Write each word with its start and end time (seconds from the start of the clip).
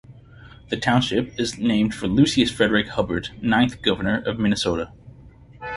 The 0.69 0.77
township 0.77 1.39
is 1.39 1.59
named 1.59 1.93
for 1.93 2.07
Lucius 2.07 2.49
Frederick 2.49 2.87
Hubbard, 2.87 3.29
ninth 3.39 3.83
Governor 3.83 4.23
of 4.25 4.39
Minnesota. 4.39 4.91